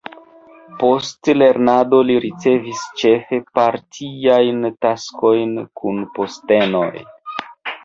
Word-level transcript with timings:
Post 0.83 1.29
lernado 1.41 1.99
li 2.11 2.15
ricevis 2.23 2.81
ĉefe 3.03 3.41
partiajn 3.61 4.67
taskojn 4.89 5.55
kun 5.83 6.03
postenoj. 6.19 6.91